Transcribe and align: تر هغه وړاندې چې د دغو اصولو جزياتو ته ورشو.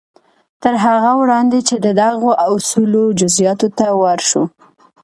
تر 0.61 0.73
هغه 0.85 1.11
وړاندې 1.21 1.59
چې 1.67 1.75
د 1.85 1.87
دغو 2.01 2.29
اصولو 2.53 3.03
جزياتو 3.19 3.67
ته 3.77 3.85
ورشو. 4.01 4.43